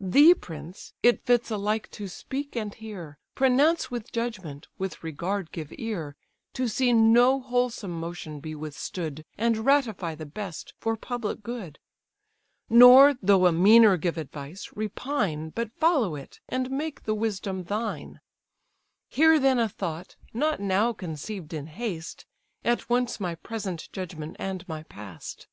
Thee, 0.00 0.32
prince! 0.32 0.94
it 1.02 1.26
fits 1.26 1.50
alike 1.50 1.90
to 1.90 2.08
speak 2.08 2.56
and 2.56 2.72
hear, 2.72 3.18
Pronounce 3.34 3.90
with 3.90 4.10
judgment, 4.12 4.66
with 4.78 5.04
regard 5.04 5.52
give 5.52 5.68
ear, 5.74 6.16
To 6.54 6.68
see 6.68 6.94
no 6.94 7.38
wholesome 7.42 7.90
motion 7.90 8.40
be 8.40 8.54
withstood, 8.54 9.26
And 9.36 9.58
ratify 9.66 10.14
the 10.14 10.24
best 10.24 10.72
for 10.78 10.96
public 10.96 11.42
good. 11.42 11.78
Nor, 12.70 13.16
though 13.20 13.44
a 13.46 13.52
meaner 13.52 13.98
give 13.98 14.16
advice, 14.16 14.70
repine, 14.74 15.50
But 15.50 15.70
follow 15.74 16.14
it, 16.14 16.40
and 16.48 16.70
make 16.70 17.02
the 17.02 17.14
wisdom 17.14 17.64
thine. 17.64 18.20
Hear 19.10 19.38
then 19.38 19.58
a 19.58 19.68
thought, 19.68 20.16
not 20.32 20.60
now 20.60 20.94
conceived 20.94 21.52
in 21.52 21.66
haste, 21.66 22.24
At 22.64 22.88
once 22.88 23.20
my 23.20 23.34
present 23.34 23.90
judgment 23.92 24.36
and 24.38 24.66
my 24.66 24.84
past. 24.84 25.46